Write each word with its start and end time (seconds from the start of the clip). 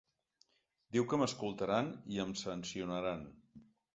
Diu 0.97 1.05
que 1.11 1.19
m'escoltaran 1.23 1.91
i 2.15 2.21
em 2.25 2.33
sancionaran. 2.43 3.21